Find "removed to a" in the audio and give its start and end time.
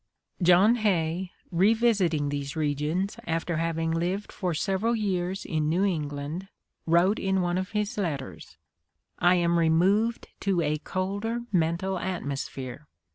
9.59-10.79